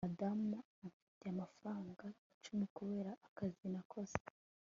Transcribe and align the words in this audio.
madamu 0.07 0.55
amfitiye 0.61 1.29
amafaranga 1.35 2.03
icumi 2.35 2.65
kubera 2.75 3.11
akazi 3.27 3.65
nakoze 3.73 4.17